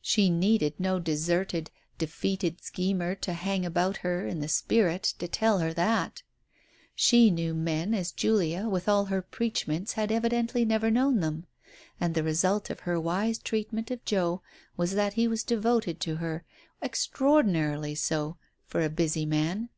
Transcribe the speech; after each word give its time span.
She 0.00 0.30
needed 0.30 0.72
no 0.80 0.98
deserted, 0.98 1.70
defeated 1.98 2.64
schemer 2.64 3.14
to 3.16 3.34
hang 3.34 3.66
about 3.66 3.98
her, 3.98 4.26
in 4.26 4.40
the 4.40 4.48
spirit, 4.48 5.02
to 5.18 5.28
tell 5.28 5.58
her 5.58 5.74
that! 5.74 6.22
She 6.94 7.30
knew 7.30 7.52
men 7.52 7.92
as 7.92 8.10
Julia 8.10 8.66
with 8.66 8.88
all 8.88 9.04
her 9.04 9.20
preachments 9.20 9.92
had 9.92 10.10
evidently 10.10 10.64
never 10.64 10.90
known 10.90 11.20
them, 11.20 11.44
and 12.00 12.14
the 12.14 12.22
result 12.22 12.70
of 12.70 12.80
her 12.80 12.98
wise 12.98 13.36
treatment 13.38 13.90
of 13.90 14.02
Joe 14.06 14.40
was 14.74 14.92
that 14.94 15.12
he 15.20 15.28
was 15.28 15.44
devoted 15.44 16.00
to 16.00 16.16
her, 16.16 16.46
extraordinarily 16.82 17.94
so, 17.94 18.38
for 18.64 18.80
a 18.80 18.88
busy 18.88 19.26
man. 19.26 19.68